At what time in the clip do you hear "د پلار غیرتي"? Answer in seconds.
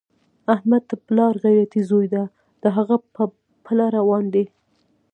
0.87-1.81